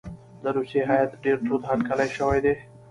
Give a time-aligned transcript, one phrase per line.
[0.43, 2.53] د روسیې هیات ډېر تود هرکلی شوی دی.